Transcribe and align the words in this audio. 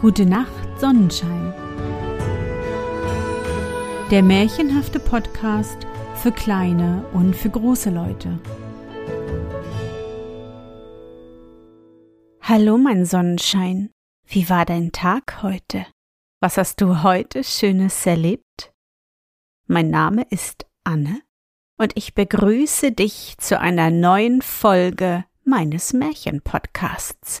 Gute 0.00 0.26
Nacht, 0.26 0.78
Sonnenschein. 0.78 1.52
Der 4.12 4.22
märchenhafte 4.22 5.00
Podcast 5.00 5.76
für 6.14 6.30
kleine 6.30 7.04
und 7.12 7.34
für 7.34 7.50
große 7.50 7.90
Leute. 7.90 8.38
Hallo, 12.40 12.78
mein 12.78 13.06
Sonnenschein. 13.06 13.90
Wie 14.24 14.48
war 14.48 14.64
dein 14.64 14.92
Tag 14.92 15.42
heute? 15.42 15.84
Was 16.40 16.58
hast 16.58 16.80
du 16.80 17.02
heute 17.02 17.42
Schönes 17.42 18.06
erlebt? 18.06 18.72
Mein 19.66 19.90
Name 19.90 20.24
ist 20.30 20.64
Anne 20.84 21.22
und 21.76 21.96
ich 21.96 22.14
begrüße 22.14 22.92
dich 22.92 23.34
zu 23.38 23.58
einer 23.58 23.90
neuen 23.90 24.42
Folge 24.42 25.24
meines 25.44 25.92
Märchenpodcasts. 25.92 27.40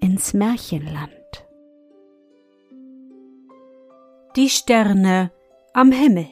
ins 0.00 0.32
Märchenland. 0.32 1.10
Die 4.36 4.48
Sterne 4.48 5.30
am 5.74 5.92
Himmel. 5.92 6.26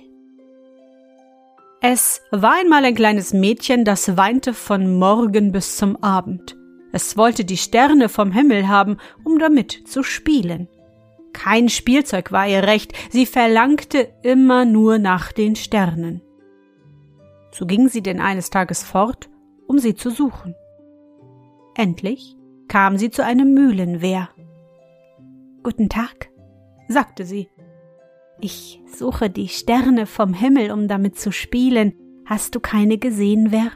Es 1.80 2.22
war 2.30 2.54
einmal 2.54 2.84
ein 2.84 2.94
kleines 2.94 3.32
Mädchen, 3.32 3.84
das 3.84 4.16
weinte 4.16 4.54
von 4.54 4.98
Morgen 4.98 5.52
bis 5.52 5.76
zum 5.76 6.02
Abend. 6.02 6.56
Es 6.92 7.16
wollte 7.16 7.44
die 7.44 7.56
Sterne 7.56 8.08
vom 8.08 8.32
Himmel 8.32 8.68
haben, 8.68 8.96
um 9.24 9.38
damit 9.38 9.86
zu 9.86 10.02
spielen. 10.02 10.68
Kein 11.32 11.68
Spielzeug 11.68 12.32
war 12.32 12.48
ihr 12.48 12.62
recht, 12.64 12.94
sie 13.10 13.26
verlangte 13.26 14.08
immer 14.22 14.64
nur 14.64 14.98
nach 14.98 15.30
den 15.30 15.54
Sternen. 15.54 16.22
So 17.52 17.66
ging 17.66 17.88
sie 17.88 18.02
denn 18.02 18.20
eines 18.20 18.50
Tages 18.50 18.82
fort, 18.82 19.28
um 19.66 19.78
sie 19.78 19.94
zu 19.94 20.10
suchen. 20.10 20.54
Endlich 21.74 22.37
kam 22.68 22.96
sie 22.98 23.10
zu 23.10 23.24
einem 23.24 23.54
Mühlenwehr. 23.54 24.28
Guten 25.62 25.88
Tag, 25.88 26.30
sagte 26.88 27.24
sie. 27.24 27.48
Ich 28.40 28.80
suche 28.86 29.30
die 29.30 29.48
Sterne 29.48 30.06
vom 30.06 30.32
Himmel, 30.32 30.70
um 30.70 30.86
damit 30.86 31.18
zu 31.18 31.32
spielen. 31.32 31.94
Hast 32.24 32.54
du 32.54 32.60
keine 32.60 32.98
gesehen, 32.98 33.48
wer? 33.50 33.72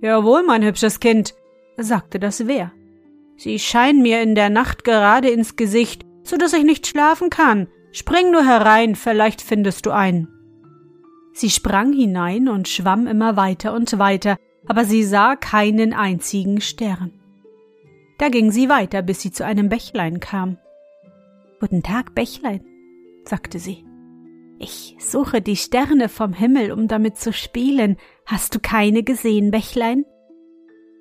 Jawohl, 0.00 0.42
mein 0.44 0.64
hübsches 0.64 1.00
Kind, 1.00 1.34
sagte 1.76 2.18
das 2.18 2.46
Wehr. 2.46 2.72
Sie 3.36 3.58
scheinen 3.58 4.02
mir 4.02 4.22
in 4.22 4.34
der 4.34 4.48
Nacht 4.48 4.84
gerade 4.84 5.28
ins 5.28 5.56
Gesicht, 5.56 6.04
so 6.22 6.36
dass 6.36 6.52
ich 6.52 6.64
nicht 6.64 6.86
schlafen 6.86 7.30
kann. 7.30 7.68
Spring 7.92 8.30
nur 8.30 8.44
herein, 8.44 8.94
vielleicht 8.94 9.42
findest 9.42 9.86
du 9.86 9.90
einen. 9.90 10.28
Sie 11.32 11.50
sprang 11.50 11.92
hinein 11.92 12.48
und 12.48 12.68
schwamm 12.68 13.06
immer 13.06 13.36
weiter 13.36 13.74
und 13.74 13.98
weiter, 13.98 14.36
aber 14.66 14.84
sie 14.84 15.04
sah 15.04 15.36
keinen 15.36 15.92
einzigen 15.92 16.60
Stern. 16.60 17.12
Da 18.18 18.28
ging 18.28 18.50
sie 18.52 18.68
weiter, 18.68 19.02
bis 19.02 19.20
sie 19.20 19.32
zu 19.32 19.44
einem 19.44 19.68
Bächlein 19.68 20.20
kam. 20.20 20.58
Guten 21.60 21.82
Tag, 21.82 22.14
Bächlein, 22.14 22.64
sagte 23.24 23.58
sie. 23.58 23.84
Ich 24.58 24.96
suche 25.00 25.40
die 25.40 25.56
Sterne 25.56 26.08
vom 26.08 26.32
Himmel, 26.32 26.72
um 26.72 26.86
damit 26.88 27.16
zu 27.16 27.32
spielen. 27.32 27.96
Hast 28.24 28.54
du 28.54 28.60
keine 28.60 29.02
gesehen, 29.02 29.50
Bächlein? 29.50 30.04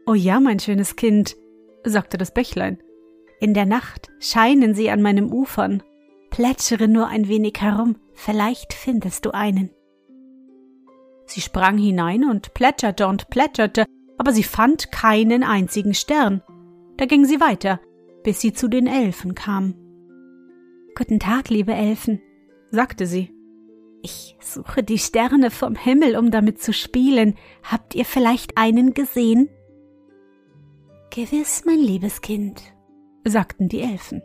Oh 0.06 0.16
ja, 0.16 0.40
mein 0.40 0.60
schönes 0.60 0.96
Kind, 0.96 1.36
sagte 1.84 2.18
das 2.18 2.34
Bächlein. 2.34 2.82
In 3.40 3.54
der 3.54 3.66
Nacht 3.66 4.10
scheinen 4.20 4.74
sie 4.74 4.90
an 4.90 5.02
meinem 5.02 5.32
Ufern. 5.32 5.84
Plätschere 6.30 6.88
nur 6.88 7.08
ein 7.08 7.28
wenig 7.28 7.54
herum, 7.60 7.98
vielleicht 8.14 8.74
findest 8.74 9.26
du 9.26 9.32
einen. 9.32 9.70
Sie 11.26 11.42
sprang 11.42 11.78
hinein 11.78 12.24
und 12.24 12.54
plätscherte 12.54 13.08
und 13.08 13.30
plätscherte, 13.30 13.86
aber 14.18 14.34
sie 14.34 14.44
fand 14.44 14.92
keinen 14.92 15.44
einzigen 15.44 15.94
Stern. 15.94 16.42
Da 16.98 17.06
ging 17.06 17.26
sie 17.26 17.40
weiter, 17.40 17.80
bis 18.24 18.42
sie 18.42 18.54
zu 18.54 18.68
den 18.68 18.88
Elfen 18.88 19.36
kam. 19.36 19.76
Guten 20.96 21.20
Tag, 21.20 21.50
liebe 21.50 21.74
Elfen, 21.74 22.22
sagte 22.70 23.08
sie. 23.08 23.32
Ich 24.04 24.36
suche 24.42 24.84
die 24.84 25.00
Sterne 25.00 25.50
vom 25.50 25.76
Himmel, 25.76 26.18
um 26.18 26.30
damit 26.30 26.62
zu 26.62 26.74
spielen. 26.74 27.36
Habt 27.64 27.96
ihr 27.96 28.06
vielleicht 28.06 28.58
einen 28.58 28.94
gesehen? 28.94 29.50
Gewiss, 31.10 31.64
mein 31.66 31.80
liebes 31.80 32.22
Kind, 32.22 32.62
sagten 33.24 33.70
die 33.70 33.82
Elfen. 33.82 34.22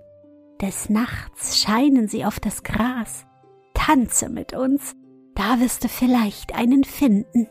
Des 0.61 0.91
Nachts 0.91 1.61
scheinen 1.61 2.09
sie 2.09 2.25
auf 2.25 2.41
das 2.41 2.65
Gras. 2.65 3.25
Tanze 3.73 4.29
mit 4.29 4.53
uns, 4.53 4.97
da 5.35 5.61
wirst 5.61 5.85
du 5.85 5.89
vielleicht 5.89 6.55
einen 6.55 6.83
finden. 6.83 7.47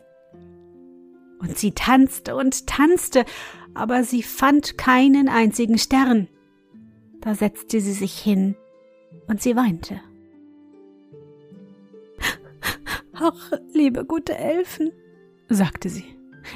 Und 1.40 1.56
sie 1.56 1.72
tanzte 1.72 2.36
und 2.36 2.66
tanzte, 2.66 3.24
aber 3.74 4.04
sie 4.04 4.22
fand 4.22 4.78
keinen 4.78 5.28
einzigen 5.28 5.78
Stern. 5.78 6.28
Da 7.20 7.34
setzte 7.34 7.80
sie 7.80 7.92
sich 7.92 8.18
hin 8.18 8.56
und 9.26 9.42
sie 9.42 9.56
weinte. 9.56 10.00
Ach, 13.12 13.52
liebe 13.72 14.04
gute 14.04 14.36
Elfen, 14.36 14.92
sagte 15.48 15.88
sie, 15.88 16.04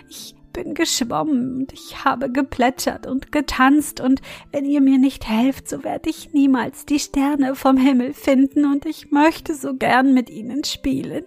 ich 0.09 0.35
bin 0.53 0.75
geschwommen 0.75 1.57
und 1.57 1.73
ich 1.73 2.05
habe 2.05 2.31
geplätschert 2.31 3.07
und 3.07 3.33
getanzt, 3.33 4.01
und 4.01 4.21
wenn 4.53 4.65
ihr 4.65 4.81
mir 4.81 4.99
nicht 4.99 5.29
helft, 5.29 5.69
so 5.69 5.83
werde 5.83 6.11
ich 6.11 6.33
niemals 6.33 6.87
die 6.87 6.99
Sterne 6.99 7.55
vom 7.55 7.77
Himmel 7.77 8.13
finden, 8.13 8.67
und 8.67 8.87
ich 8.87 9.11
möchte 9.11 9.55
so 9.55 9.75
gern 9.75 10.15
mit 10.15 10.31
ihnen 10.31 10.63
spielen. 10.65 11.25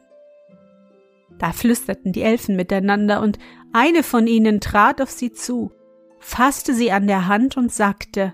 Da 1.39 1.51
flüsterten 1.51 2.11
die 2.11 2.21
Elfen 2.21 2.55
miteinander, 2.55 3.21
und 3.21 3.39
eine 3.73 4.03
von 4.03 4.27
ihnen 4.27 4.61
trat 4.61 5.01
auf 5.01 5.11
sie 5.11 5.31
zu, 5.31 5.71
fasste 6.19 6.73
sie 6.73 6.91
an 6.91 7.07
der 7.07 7.27
Hand 7.27 7.57
und 7.57 7.71
sagte 7.71 8.33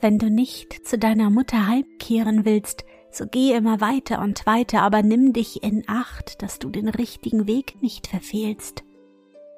Wenn 0.00 0.18
du 0.18 0.30
nicht 0.30 0.86
zu 0.86 0.98
deiner 0.98 1.30
Mutter 1.30 1.66
heimkehren 1.66 2.44
willst, 2.44 2.84
so 3.10 3.26
geh 3.30 3.52
immer 3.52 3.80
weiter 3.80 4.20
und 4.20 4.46
weiter, 4.46 4.82
aber 4.82 5.02
nimm 5.02 5.32
dich 5.32 5.62
in 5.62 5.84
Acht, 5.86 6.42
dass 6.42 6.58
du 6.58 6.70
den 6.70 6.88
richtigen 6.88 7.46
Weg 7.46 7.80
nicht 7.80 8.08
verfehlst. 8.08 8.82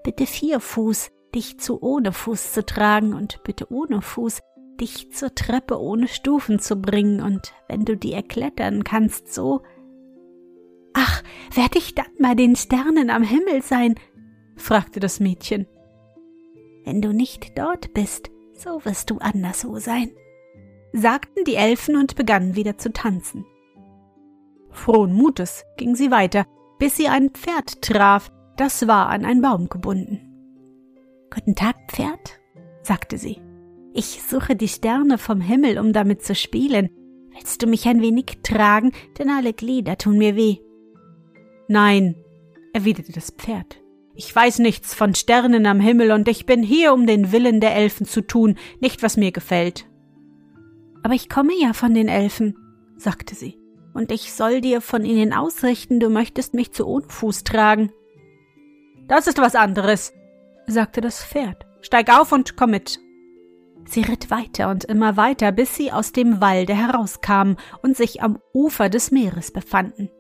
Bitte 0.05 0.27
vier 0.27 0.61
Fuß, 0.61 1.11
dich 1.35 1.59
zu 1.59 1.83
ohne 1.83 2.13
Fuß 2.13 2.53
zu 2.53 2.65
tragen 2.65 3.15
und 3.15 3.43
bitte 3.45 3.73
ohne 3.73 4.03
Fuß, 4.03 4.41
dich 4.81 5.13
zur 5.13 5.35
Treppe 5.35 5.81
ohne 5.81 6.07
Stufen 6.09 6.59
zu 6.59 6.77
bringen, 6.77 7.23
und 7.23 7.53
wenn 7.69 7.85
du 7.85 7.97
die 7.97 8.13
erklettern 8.13 8.85
kannst, 8.85 9.33
so 9.33 9.63
werd 11.55 11.77
ich 11.77 11.95
dann 11.95 12.07
mal 12.19 12.35
den 12.35 12.57
Sternen 12.57 13.11
am 13.11 13.23
Himmel 13.23 13.63
sein? 13.63 13.95
fragte 14.57 15.01
das 15.01 15.21
Mädchen. 15.21 15.67
Wenn 16.85 17.03
du 17.03 17.13
nicht 17.13 17.59
dort 17.59 17.93
bist, 17.95 18.31
so 18.55 18.85
wirst 18.85 19.11
du 19.11 19.19
anderswo 19.19 19.79
sein, 19.79 20.11
sagten 20.93 21.45
die 21.45 21.57
Elfen 21.57 21.97
und 21.97 22.17
begannen 22.17 22.57
wieder 22.57 22.79
zu 22.79 22.93
tanzen. 22.93 23.45
Frohen 24.71 25.13
Mutes 25.13 25.65
ging 25.77 25.95
sie 25.95 26.11
weiter, 26.11 26.47
bis 26.79 26.97
sie 26.97 27.09
ein 27.09 27.31
Pferd 27.31 27.83
traf, 27.83 28.31
das 28.57 28.87
war 28.87 29.09
an 29.09 29.25
ein 29.25 29.43
Baum 29.43 29.69
gebunden. 29.69 30.21
Guten 31.35 31.55
Tag, 31.55 31.77
Pferd, 31.91 32.41
sagte 32.83 33.19
sie. 33.19 33.41
Ich 33.93 34.23
suche 34.23 34.57
die 34.57 34.69
Sterne 34.69 35.19
vom 35.19 35.41
Himmel, 35.41 35.79
um 35.79 35.93
damit 35.93 36.23
zu 36.23 36.35
spielen. 36.35 36.91
Willst 37.33 37.63
du 37.63 37.67
mich 37.67 37.87
ein 37.89 38.01
wenig 38.01 38.39
tragen, 38.43 38.93
denn 39.19 39.31
alle 39.31 39.53
Glieder 39.53 39.99
tun 39.99 40.19
mir 40.19 40.37
weh? 40.37 40.59
Nein, 41.69 42.15
erwiderte 42.73 43.13
das 43.13 43.31
Pferd. 43.31 43.81
Ich 44.15 44.35
weiß 44.35 44.61
nichts 44.61 44.95
von 44.95 45.15
Sternen 45.15 45.67
am 45.67 45.81
Himmel 45.81 46.13
und 46.13 46.29
ich 46.29 46.47
bin 46.47 46.63
hier, 46.63 46.95
um 46.95 47.07
den 47.07 47.33
Willen 47.33 47.61
der 47.61 47.75
Elfen 47.75 48.07
zu 48.07 48.23
tun, 48.23 48.57
nicht 48.81 49.03
was 49.03 49.17
mir 49.17 49.33
gefällt. 49.33 49.87
Aber 51.03 51.15
ich 51.15 51.29
komme 51.29 51.53
ja 51.61 51.73
von 51.73 51.95
den 51.95 52.09
Elfen, 52.09 52.57
sagte 52.97 53.35
sie, 53.35 53.59
und 53.93 54.11
ich 54.11 54.33
soll 54.33 54.61
dir 54.61 54.81
von 54.81 55.05
ihnen 55.05 55.33
ausrichten, 55.33 56.01
du 56.01 56.09
möchtest 56.09 56.55
mich 56.55 56.73
zu 56.73 56.87
Unfuß 56.87 57.45
tragen. 57.45 57.93
Das 59.07 59.27
ist 59.27 59.39
was 59.39 59.55
anderes, 59.55 60.13
sagte 60.67 61.01
das 61.01 61.25
Pferd. 61.25 61.67
Steig 61.81 62.11
auf 62.11 62.33
und 62.33 62.57
komm 62.57 62.71
mit. 62.71 62.99
Sie 63.85 64.01
ritt 64.01 64.31
weiter 64.31 64.71
und 64.71 64.85
immer 64.85 65.17
weiter, 65.17 65.53
bis 65.53 65.77
sie 65.77 65.93
aus 65.93 66.13
dem 66.13 66.41
Walde 66.41 66.75
herauskamen 66.75 67.57
und 67.83 67.97
sich 67.97 68.23
am 68.23 68.39
Ufer 68.53 68.89
des 68.89 69.11
Meeres 69.13 69.53
befanden. 69.53 70.11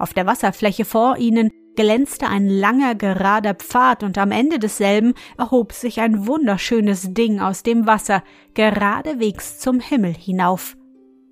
Auf 0.00 0.14
der 0.14 0.24
Wasserfläche 0.24 0.86
vor 0.86 1.18
ihnen 1.18 1.50
glänzte 1.76 2.26
ein 2.26 2.48
langer 2.48 2.94
gerader 2.94 3.54
Pfad, 3.54 4.02
und 4.02 4.16
am 4.16 4.32
Ende 4.32 4.58
desselben 4.58 5.12
erhob 5.36 5.72
sich 5.72 6.00
ein 6.00 6.26
wunderschönes 6.26 7.12
Ding 7.12 7.38
aus 7.38 7.62
dem 7.62 7.86
Wasser, 7.86 8.24
geradewegs 8.54 9.58
zum 9.58 9.78
Himmel 9.78 10.14
hinauf. 10.14 10.74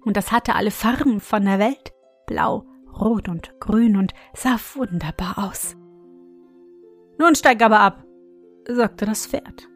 Und 0.05 0.19
das 0.19 0.32
hatte 0.32 0.55
alle 0.55 0.70
Farben 0.70 1.20
von 1.20 1.47
der 1.47 1.59
Welt, 1.59 1.94
blau, 2.26 2.67
rot 3.00 3.31
und 3.31 3.59
grün 3.59 3.97
und 3.97 4.12
sah 4.35 4.59
wunderbar 4.75 5.49
aus. 5.49 5.75
Nun 7.19 7.35
steig 7.35 7.62
aber 7.62 7.81
ab, 7.81 8.05
sagte 8.69 9.06
das 9.06 9.26
Pferd. 9.26 9.67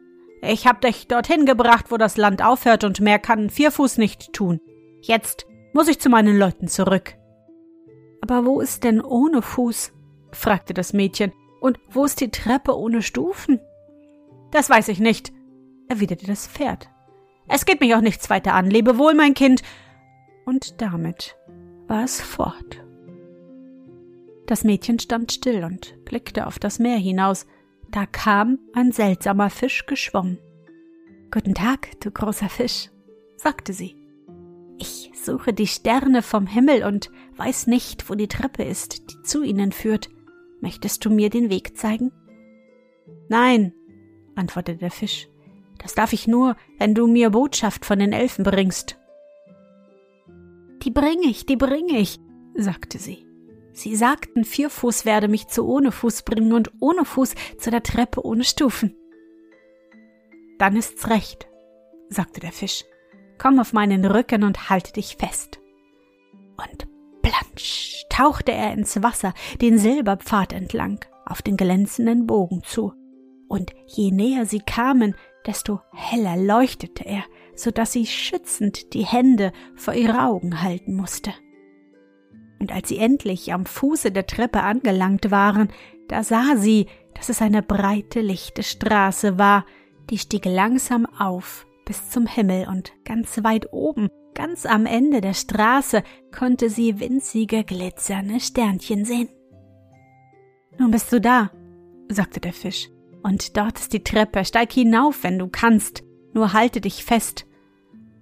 Ich 0.43 0.67
hab 0.67 0.81
dich 0.81 1.07
dorthin 1.07 1.47
gebracht, 1.47 1.87
wo 1.89 1.97
das 1.97 2.15
Land 2.15 2.45
aufhört, 2.45 2.83
und 2.83 2.99
mehr 2.99 3.17
kann 3.17 3.49
Vierfuß 3.49 3.97
nicht 3.97 4.33
tun. 4.33 4.59
Jetzt 5.01 5.47
muss 5.73 5.87
ich 5.87 5.99
zu 5.99 6.09
meinen 6.09 6.37
Leuten 6.37 6.67
zurück. 6.67 7.15
Aber 8.23 8.45
wo 8.45 8.61
ist 8.61 8.85
denn 8.85 9.01
ohne 9.01 9.41
Fuß? 9.41 9.91
fragte 10.31 10.73
das 10.73 10.93
Mädchen. 10.93 11.33
Und 11.59 11.77
wo 11.89 12.05
ist 12.05 12.21
die 12.21 12.31
Treppe 12.31 12.77
ohne 12.77 13.01
Stufen? 13.01 13.59
Das 14.49 14.69
weiß 14.69 14.87
ich 14.87 15.01
nicht, 15.01 15.33
erwiderte 15.89 16.25
das 16.25 16.47
Pferd. 16.47 16.89
Es 17.49 17.65
geht 17.65 17.81
mich 17.81 17.93
auch 17.95 18.01
nichts 18.01 18.29
weiter 18.29 18.53
an. 18.53 18.69
Lebe 18.69 18.97
wohl, 18.97 19.13
mein 19.13 19.33
Kind. 19.33 19.61
Und 20.45 20.81
damit 20.81 21.35
war 21.87 22.05
es 22.05 22.21
fort. 22.21 22.81
Das 24.45 24.63
Mädchen 24.63 24.99
stand 24.99 25.33
still 25.33 25.65
und 25.65 25.93
blickte 26.05 26.47
auf 26.47 26.59
das 26.59 26.79
Meer 26.79 26.97
hinaus. 26.97 27.45
Da 27.91 28.05
kam 28.05 28.57
ein 28.73 28.93
seltsamer 28.93 29.49
Fisch 29.49 29.85
geschwommen. 29.85 30.39
Guten 31.29 31.55
Tag, 31.55 31.99
du 31.99 32.09
großer 32.09 32.47
Fisch, 32.47 32.89
sagte 33.35 33.73
sie. 33.73 34.02
Ich 35.23 35.27
suche 35.27 35.53
die 35.53 35.67
Sterne 35.67 36.21
vom 36.21 36.47
Himmel 36.47 36.83
und 36.83 37.09
weiß 37.37 37.67
nicht, 37.67 38.09
wo 38.09 38.15
die 38.15 38.27
Treppe 38.27 38.61
ist, 38.61 39.09
die 39.09 39.21
zu 39.23 39.41
ihnen 39.41 39.71
führt. 39.71 40.09
Möchtest 40.59 41.05
du 41.05 41.09
mir 41.09 41.29
den 41.29 41.49
Weg 41.49 41.77
zeigen? 41.77 42.11
Nein, 43.29 43.73
antwortete 44.35 44.79
der 44.79 44.91
Fisch. 44.91 45.29
Das 45.81 45.95
darf 45.95 46.11
ich 46.11 46.27
nur, 46.27 46.57
wenn 46.77 46.93
du 46.93 47.07
mir 47.07 47.29
Botschaft 47.29 47.85
von 47.85 47.99
den 47.99 48.11
Elfen 48.11 48.43
bringst. 48.43 48.99
Die 50.83 50.91
bringe 50.91 51.27
ich, 51.27 51.45
die 51.45 51.55
bringe 51.55 51.99
ich, 51.99 52.19
sagte 52.55 52.99
sie. 52.99 53.25
Sie 53.71 53.95
sagten, 53.95 54.43
Vierfuß 54.43 55.05
werde 55.05 55.29
mich 55.29 55.47
zu 55.47 55.65
ohne 55.65 55.93
Fuß 55.93 56.23
bringen 56.23 56.51
und 56.51 56.69
ohne 56.81 57.05
Fuß 57.05 57.33
zu 57.59 57.71
der 57.71 57.81
Treppe 57.81 58.25
ohne 58.25 58.43
Stufen. 58.43 58.93
Dann 60.59 60.75
ist's 60.75 61.09
recht, 61.09 61.47
sagte 62.09 62.41
der 62.41 62.51
Fisch. 62.51 62.83
Komm 63.37 63.59
auf 63.59 63.73
meinen 63.73 64.05
Rücken 64.05 64.43
und 64.43 64.69
halte 64.69 64.93
dich 64.93 65.17
fest. 65.17 65.59
Und 66.57 66.87
platsch 67.21 68.03
tauchte 68.09 68.51
er 68.51 68.73
ins 68.73 69.01
Wasser 69.01 69.33
den 69.61 69.77
Silberpfad 69.77 70.53
entlang, 70.53 70.99
auf 71.25 71.41
den 71.41 71.57
glänzenden 71.57 72.27
Bogen 72.27 72.61
zu. 72.63 72.93
Und 73.47 73.71
je 73.87 74.11
näher 74.11 74.45
sie 74.45 74.61
kamen, 74.61 75.15
desto 75.45 75.81
heller 75.93 76.37
leuchtete 76.37 77.05
er, 77.05 77.23
so 77.55 77.71
dass 77.71 77.91
sie 77.91 78.05
schützend 78.05 78.93
die 78.93 79.05
Hände 79.05 79.51
vor 79.75 79.93
ihre 79.93 80.23
Augen 80.23 80.61
halten 80.61 80.95
musste 80.95 81.33
und 82.63 82.71
als 82.71 82.87
sie 82.87 82.97
endlich 82.97 83.51
am 83.51 83.65
Fuße 83.65 84.13
der 84.13 84.25
Treppe 84.25 84.63
angelangt 84.63 85.31
waren, 85.31 85.67
da 86.07 86.23
sah 86.23 86.55
sie, 86.55 86.87
dass 87.13 87.27
es 87.27 87.41
eine 87.41 87.61
breite, 87.61 88.21
lichte 88.21 88.63
Straße 88.63 89.37
war, 89.37 89.65
die 90.09 90.17
stieg 90.17 90.45
langsam 90.45 91.05
auf 91.05 91.67
bis 91.85 92.09
zum 92.09 92.27
Himmel 92.27 92.67
und 92.67 92.91
ganz 93.05 93.43
weit 93.43 93.71
oben, 93.71 94.09
ganz 94.33 94.65
am 94.65 94.85
Ende 94.85 95.21
der 95.21 95.33
Straße, 95.33 96.03
konnte 96.35 96.69
sie 96.69 96.99
winzige, 96.99 97.63
glitzernde 97.63 98.39
Sternchen 98.39 99.05
sehen. 99.05 99.29
Nun 100.77 100.91
bist 100.91 101.11
du 101.11 101.21
da, 101.21 101.51
sagte 102.09 102.39
der 102.39 102.53
Fisch, 102.53 102.89
und 103.21 103.57
dort 103.57 103.79
ist 103.79 103.93
die 103.93 104.03
Treppe, 104.03 104.43
steig 104.43 104.71
hinauf, 104.71 105.23
wenn 105.23 105.39
du 105.39 105.47
kannst, 105.47 106.03
nur 106.33 106.53
halte 106.53 106.81
dich 106.81 107.05
fest, 107.05 107.45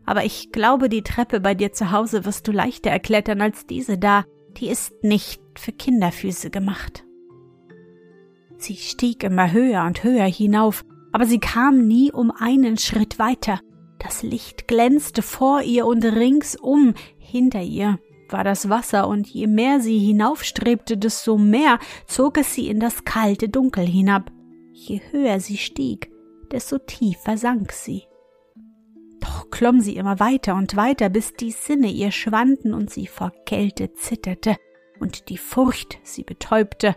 aber 0.05 0.25
ich 0.25 0.51
glaube, 0.51 0.89
die 0.89 1.03
Treppe 1.03 1.39
bei 1.39 1.53
dir 1.53 1.71
zu 1.73 1.91
Hause 1.91 2.25
wirst 2.25 2.47
du 2.47 2.51
leichter 2.51 2.89
erklettern 2.89 3.41
als 3.41 3.65
diese 3.65 3.97
da, 3.97 4.25
die 4.57 4.67
ist 4.67 5.03
nicht 5.03 5.41
für 5.57 5.71
Kinderfüße 5.71 6.49
gemacht. 6.49 7.05
Sie 8.57 8.75
stieg 8.75 9.23
immer 9.23 9.51
höher 9.51 9.85
und 9.85 10.03
höher 10.03 10.25
hinauf, 10.25 10.83
aber 11.11 11.25
sie 11.25 11.39
kam 11.39 11.87
nie 11.87 12.11
um 12.11 12.31
einen 12.31 12.77
Schritt 12.77 13.19
weiter. 13.19 13.59
Das 13.99 14.23
Licht 14.23 14.67
glänzte 14.67 15.21
vor 15.21 15.61
ihr 15.61 15.85
und 15.85 16.03
ringsum 16.03 16.93
hinter 17.17 17.61
ihr 17.61 17.99
war 18.31 18.43
das 18.43 18.69
Wasser, 18.69 19.07
und 19.07 19.27
je 19.27 19.47
mehr 19.47 19.79
sie 19.79 19.99
hinaufstrebte, 19.99 20.97
desto 20.97 21.37
mehr 21.37 21.79
zog 22.07 22.37
es 22.37 22.55
sie 22.55 22.69
in 22.69 22.79
das 22.79 23.03
kalte 23.03 23.49
Dunkel 23.49 23.85
hinab. 23.85 24.31
Je 24.71 25.01
höher 25.11 25.39
sie 25.39 25.57
stieg, 25.57 26.11
desto 26.51 26.77
tiefer 26.77 27.37
sank 27.37 27.71
sie. 27.71 28.03
Doch 29.19 29.49
klomm 29.51 29.81
sie 29.81 29.95
immer 29.95 30.19
weiter 30.19 30.55
und 30.55 30.75
weiter, 30.75 31.09
bis 31.09 31.33
die 31.33 31.51
Sinne 31.51 31.87
ihr 31.87 32.11
schwanden 32.11 32.73
und 32.73 32.89
sie 32.89 33.07
vor 33.07 33.31
Kälte 33.45 33.93
zitterte 33.93 34.55
und 34.99 35.29
die 35.29 35.37
Furcht 35.37 35.99
sie 36.03 36.23
betäubte. 36.23 36.95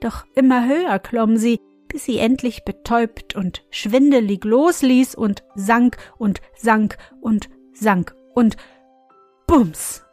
Doch 0.00 0.24
immer 0.34 0.66
höher 0.66 0.98
klomm 0.98 1.36
sie, 1.36 1.60
bis 1.96 2.04
sie 2.04 2.18
endlich 2.18 2.62
betäubt 2.62 3.34
und 3.36 3.64
schwindelig 3.70 4.44
losließ 4.44 5.14
und 5.14 5.42
sank 5.54 5.96
und 6.18 6.42
sank 6.54 6.98
und 7.22 7.48
sank 7.72 8.14
und 8.34 8.58
Bums! 9.46 10.04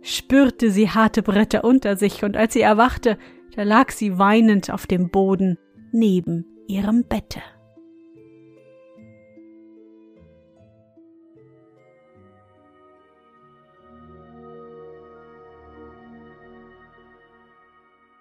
Spürte 0.00 0.70
sie 0.70 0.90
harte 0.90 1.24
Bretter 1.24 1.64
unter 1.64 1.96
sich, 1.96 2.22
und 2.22 2.36
als 2.36 2.52
sie 2.52 2.60
erwachte, 2.60 3.18
da 3.56 3.64
lag 3.64 3.90
sie 3.90 4.16
weinend 4.16 4.70
auf 4.70 4.86
dem 4.86 5.10
Boden 5.10 5.58
neben 5.90 6.46
ihrem 6.68 7.02
Bette. 7.02 7.42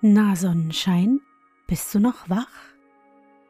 Na 0.01 0.35
Sonnenschein, 0.35 1.21
bist 1.67 1.93
du 1.93 1.99
noch 1.99 2.27
wach? 2.27 2.70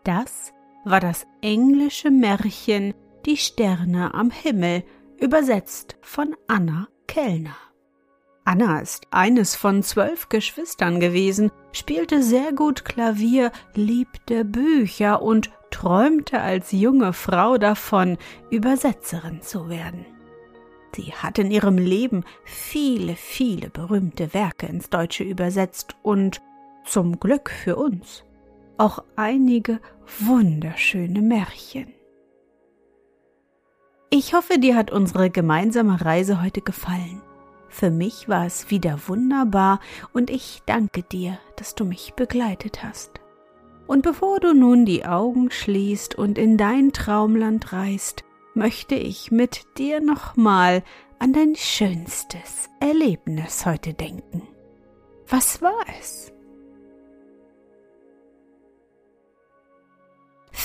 Das 0.03 0.53
war 0.83 0.99
das 0.99 1.27
englische 1.41 2.09
Märchen 2.09 2.93
Die 3.25 3.37
Sterne 3.37 4.13
am 4.13 4.31
Himmel, 4.31 4.83
übersetzt 5.19 5.97
von 6.01 6.35
Anna 6.47 6.87
Kellner. 7.07 7.55
Anna 8.43 8.79
ist 8.79 9.05
eines 9.11 9.55
von 9.55 9.83
zwölf 9.83 10.29
Geschwistern 10.29 10.99
gewesen, 10.99 11.51
spielte 11.71 12.23
sehr 12.23 12.51
gut 12.53 12.83
Klavier, 12.83 13.51
liebte 13.75 14.43
Bücher 14.43 15.21
und 15.21 15.51
träumte 15.69 16.41
als 16.41 16.71
junge 16.71 17.13
Frau 17.13 17.59
davon, 17.59 18.17
Übersetzerin 18.49 19.43
zu 19.43 19.69
werden. 19.69 20.07
Sie 20.95 21.13
hat 21.13 21.37
in 21.37 21.51
ihrem 21.51 21.77
Leben 21.77 22.23
viele, 22.43 23.15
viele 23.15 23.69
berühmte 23.69 24.33
Werke 24.33 24.65
ins 24.65 24.89
Deutsche 24.89 25.23
übersetzt 25.23 25.95
und 26.01 26.41
zum 26.83 27.19
Glück 27.19 27.51
für 27.51 27.75
uns 27.75 28.25
auch 28.77 29.03
einige 29.15 29.79
wunderschöne 30.19 31.21
Märchen. 31.21 31.93
Ich 34.09 34.33
hoffe, 34.33 34.59
dir 34.59 34.75
hat 34.75 34.91
unsere 34.91 35.29
gemeinsame 35.29 36.03
Reise 36.03 36.41
heute 36.41 36.61
gefallen. 36.61 37.21
Für 37.69 37.89
mich 37.89 38.27
war 38.27 38.45
es 38.45 38.69
wieder 38.69 38.99
wunderbar 39.07 39.79
und 40.13 40.29
ich 40.29 40.61
danke 40.65 41.03
dir, 41.03 41.39
dass 41.55 41.75
du 41.75 41.85
mich 41.85 42.13
begleitet 42.15 42.83
hast. 42.83 43.21
Und 43.87 44.03
bevor 44.03 44.39
du 44.39 44.53
nun 44.53 44.85
die 44.85 45.05
Augen 45.05 45.49
schließt 45.49 46.15
und 46.15 46.37
in 46.37 46.57
dein 46.57 46.91
Traumland 46.91 47.71
reist, 47.71 48.23
möchte 48.53 48.95
ich 48.95 49.31
mit 49.31 49.65
dir 49.77 50.01
nochmal 50.01 50.83
an 51.19 51.33
dein 51.33 51.55
schönstes 51.55 52.69
Erlebnis 52.79 53.65
heute 53.65 53.93
denken. 53.93 54.41
Was 55.27 55.61
war 55.61 55.85
es? 55.99 56.33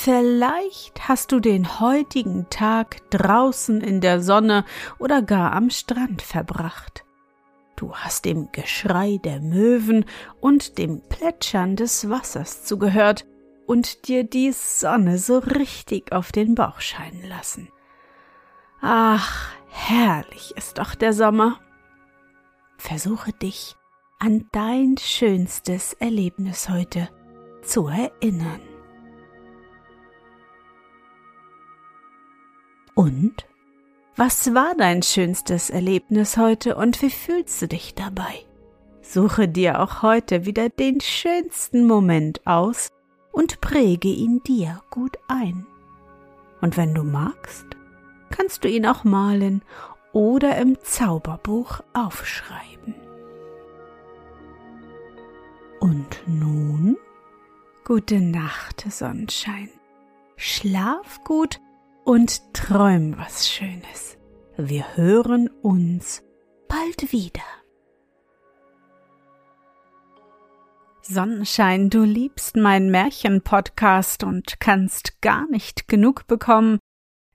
Vielleicht 0.06 1.08
hast 1.08 1.32
du 1.32 1.40
den 1.40 1.80
heutigen 1.80 2.48
Tag 2.48 3.10
draußen 3.10 3.80
in 3.80 4.00
der 4.00 4.20
Sonne 4.20 4.64
oder 5.00 5.20
gar 5.20 5.52
am 5.52 5.68
Strand 5.68 6.22
verbracht. 6.22 7.04
Du 7.74 7.92
hast 7.92 8.24
dem 8.24 8.52
Geschrei 8.52 9.18
der 9.24 9.40
Möwen 9.40 10.04
und 10.40 10.78
dem 10.78 11.02
Plätschern 11.08 11.74
des 11.74 12.08
Wassers 12.08 12.62
zugehört 12.62 13.26
und 13.66 14.06
dir 14.06 14.22
die 14.22 14.52
Sonne 14.52 15.18
so 15.18 15.38
richtig 15.38 16.12
auf 16.12 16.30
den 16.30 16.54
Bauch 16.54 16.78
scheinen 16.78 17.26
lassen. 17.28 17.68
Ach, 18.80 19.50
herrlich 19.70 20.52
ist 20.56 20.78
doch 20.78 20.94
der 20.94 21.14
Sommer. 21.14 21.58
Versuche 22.78 23.32
dich 23.32 23.74
an 24.20 24.46
dein 24.52 24.98
schönstes 25.00 25.94
Erlebnis 25.94 26.68
heute 26.68 27.08
zu 27.64 27.88
erinnern. 27.88 28.75
Und? 32.96 33.46
Was 34.16 34.54
war 34.54 34.74
dein 34.74 35.02
schönstes 35.02 35.68
Erlebnis 35.68 36.38
heute 36.38 36.76
und 36.76 37.02
wie 37.02 37.10
fühlst 37.10 37.60
du 37.60 37.68
dich 37.68 37.94
dabei? 37.94 38.46
Suche 39.02 39.48
dir 39.48 39.80
auch 39.82 40.00
heute 40.00 40.46
wieder 40.46 40.70
den 40.70 41.02
schönsten 41.02 41.86
Moment 41.86 42.46
aus 42.46 42.88
und 43.32 43.60
präge 43.60 44.08
ihn 44.08 44.42
dir 44.44 44.80
gut 44.90 45.18
ein. 45.28 45.66
Und 46.62 46.78
wenn 46.78 46.94
du 46.94 47.02
magst, 47.02 47.66
kannst 48.30 48.64
du 48.64 48.68
ihn 48.68 48.86
auch 48.86 49.04
malen 49.04 49.60
oder 50.12 50.56
im 50.56 50.78
Zauberbuch 50.82 51.80
aufschreiben. 51.92 52.94
Und 55.80 56.22
nun 56.26 56.96
gute 57.84 58.22
Nacht, 58.22 58.86
Sonnenschein. 58.90 59.68
Schlaf 60.36 61.22
gut 61.24 61.60
und 62.06 62.54
träum 62.54 63.18
was 63.18 63.48
Schönes. 63.48 64.16
Wir 64.56 64.96
hören 64.96 65.48
uns 65.48 66.22
bald 66.68 67.12
wieder. 67.12 67.42
Sonnenschein, 71.02 71.90
du 71.90 72.04
liebst 72.04 72.56
meinen 72.56 72.90
Märchen-Podcast 72.90 74.22
und 74.22 74.60
kannst 74.60 75.20
gar 75.20 75.48
nicht 75.50 75.88
genug 75.88 76.28
bekommen, 76.28 76.78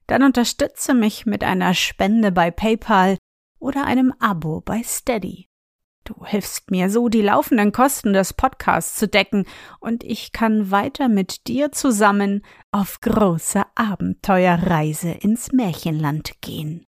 dann 0.07 0.23
unterstütze 0.23 0.93
mich 0.93 1.25
mit 1.25 1.43
einer 1.43 1.73
Spende 1.73 2.31
bei 2.31 2.49
PayPal 2.49 3.17
oder 3.59 3.85
einem 3.85 4.13
Abo 4.19 4.61
bei 4.61 4.83
Steady. 4.83 5.50
Du 6.03 6.25
hilfst 6.25 6.71
mir 6.71 6.89
so, 6.89 7.09
die 7.09 7.21
laufenden 7.21 7.71
Kosten 7.71 8.13
des 8.13 8.33
Podcasts 8.33 8.95
zu 8.97 9.07
decken, 9.07 9.45
und 9.79 10.03
ich 10.03 10.31
kann 10.31 10.71
weiter 10.71 11.07
mit 11.07 11.47
dir 11.47 11.71
zusammen 11.71 12.43
auf 12.71 13.01
große 13.01 13.63
Abenteuerreise 13.75 15.11
ins 15.11 15.51
Märchenland 15.51 16.41
gehen. 16.41 16.85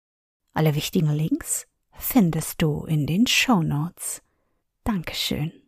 Alle 0.54 0.76
wichtigen 0.76 1.12
Links 1.12 1.68
findest 1.92 2.62
du 2.62 2.86
in 2.86 3.08
den 3.08 3.28
Show 3.28 3.64
Notes. 3.64 4.22
Dankeschön. 4.84 5.59